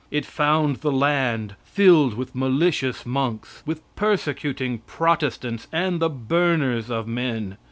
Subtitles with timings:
[0.09, 7.07] It found the land filled with malicious monks with persecuting Protestants, and the burners of
[7.07, 7.59] men.